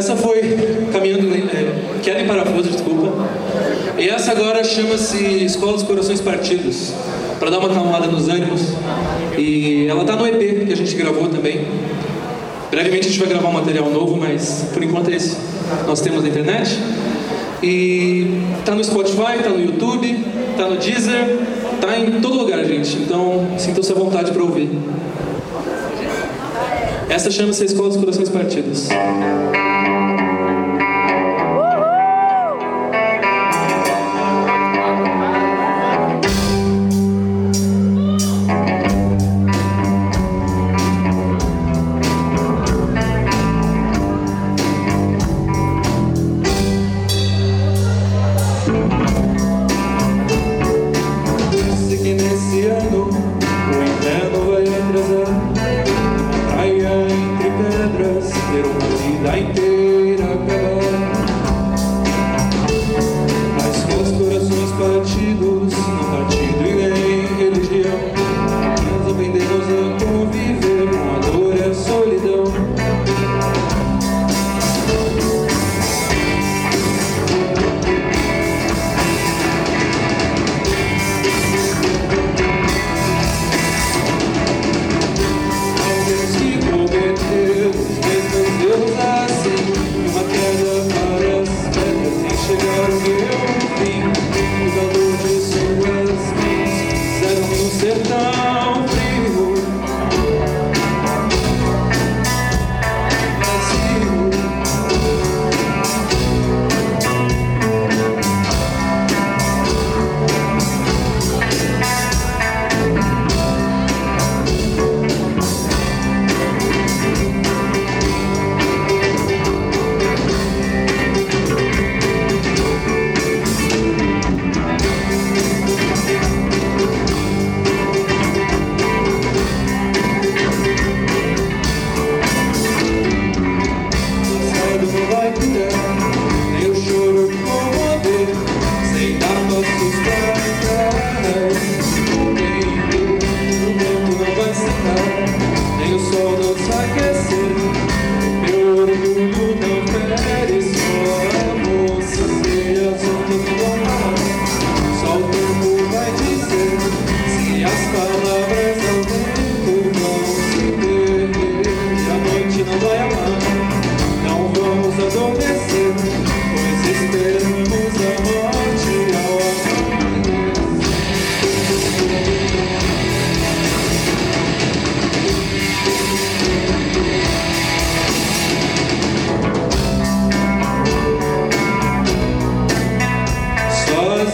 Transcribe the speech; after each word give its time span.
Essa 0.00 0.16
foi 0.16 0.40
Caminhando, 0.90 1.28
é, 1.30 2.00
Queda 2.02 2.22
em 2.22 2.26
Parafuso, 2.26 2.70
desculpa. 2.70 3.12
E 3.98 4.08
essa 4.08 4.32
agora 4.32 4.64
chama-se 4.64 5.22
Escola 5.44 5.74
dos 5.74 5.82
Corações 5.82 6.22
Partidos, 6.22 6.94
para 7.38 7.50
dar 7.50 7.58
uma 7.58 7.70
acalmada 7.70 8.06
nos 8.06 8.26
ânimos. 8.26 8.62
E 9.36 9.86
ela 9.86 10.02
tá 10.06 10.16
no 10.16 10.26
EP 10.26 10.64
que 10.66 10.72
a 10.72 10.76
gente 10.76 10.94
gravou 10.94 11.28
também. 11.28 11.66
Brevemente 12.70 13.08
a 13.08 13.10
gente 13.10 13.18
vai 13.20 13.28
gravar 13.28 13.50
um 13.50 13.52
material 13.52 13.90
novo, 13.90 14.16
mas 14.16 14.70
por 14.72 14.82
enquanto 14.82 15.10
é 15.10 15.16
esse 15.16 15.36
nós 15.86 16.00
temos 16.00 16.22
na 16.22 16.30
internet. 16.30 16.78
E 17.62 18.40
tá 18.64 18.74
no 18.74 18.82
Spotify, 18.82 19.42
tá 19.42 19.50
no 19.50 19.62
YouTube, 19.62 20.24
tá 20.56 20.66
no 20.66 20.76
Deezer, 20.76 21.40
tá 21.78 21.98
em 21.98 22.22
todo 22.22 22.38
lugar, 22.38 22.64
gente. 22.64 22.96
Então 22.96 23.48
sintam-se 23.58 23.92
à 23.92 23.94
vontade 23.94 24.32
para 24.32 24.42
ouvir. 24.42 24.70
Essa 27.10 27.30
chama-se 27.30 27.64
Escola 27.64 27.88
dos 27.88 27.98
Corações 27.98 28.30
Partidos. 28.30 28.88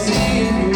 see 0.07 0.39
you. 0.39 0.66